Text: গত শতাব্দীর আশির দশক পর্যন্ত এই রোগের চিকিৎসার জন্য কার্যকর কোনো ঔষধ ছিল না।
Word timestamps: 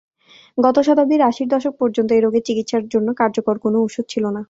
গত 0.57 0.77
শতাব্দীর 0.79 1.21
আশির 1.21 1.47
দশক 1.47 1.73
পর্যন্ত 1.81 2.09
এই 2.13 2.21
রোগের 2.21 2.43
চিকিৎসার 2.45 2.83
জন্য 2.93 3.07
কার্যকর 3.13 3.55
কোনো 3.57 3.77
ঔষধ 3.83 4.05
ছিল 4.09 4.25
না। 4.27 4.39